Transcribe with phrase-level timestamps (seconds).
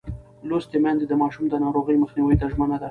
[0.49, 2.79] لوستې میندې د ماشوم د ناروغۍ مخنیوي ته ژمنه ده.